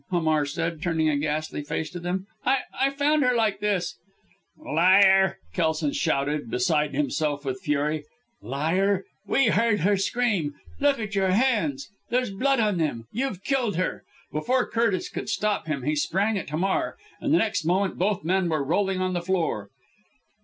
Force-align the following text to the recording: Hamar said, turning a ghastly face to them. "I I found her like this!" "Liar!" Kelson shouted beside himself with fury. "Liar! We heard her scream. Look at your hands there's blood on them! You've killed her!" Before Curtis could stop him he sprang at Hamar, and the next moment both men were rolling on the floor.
Hamar 0.09 0.47
said, 0.47 0.81
turning 0.81 1.09
a 1.09 1.15
ghastly 1.15 1.61
face 1.63 1.91
to 1.91 1.99
them. 1.99 2.25
"I 2.43 2.61
I 2.73 2.89
found 2.89 3.21
her 3.21 3.35
like 3.35 3.59
this!" 3.59 3.99
"Liar!" 4.57 5.37
Kelson 5.53 5.93
shouted 5.93 6.49
beside 6.49 6.95
himself 6.95 7.45
with 7.45 7.61
fury. 7.61 8.05
"Liar! 8.41 9.05
We 9.27 9.49
heard 9.49 9.81
her 9.81 9.97
scream. 9.97 10.55
Look 10.79 10.97
at 10.99 11.13
your 11.13 11.29
hands 11.29 11.87
there's 12.09 12.31
blood 12.31 12.59
on 12.59 12.79
them! 12.79 13.05
You've 13.11 13.43
killed 13.43 13.75
her!" 13.75 14.03
Before 14.31 14.65
Curtis 14.65 15.07
could 15.07 15.29
stop 15.29 15.67
him 15.67 15.83
he 15.83 15.95
sprang 15.95 16.35
at 16.35 16.49
Hamar, 16.49 16.97
and 17.19 17.31
the 17.31 17.37
next 17.37 17.63
moment 17.63 17.99
both 17.99 18.23
men 18.23 18.49
were 18.49 18.63
rolling 18.63 19.01
on 19.01 19.13
the 19.13 19.21
floor. 19.21 19.69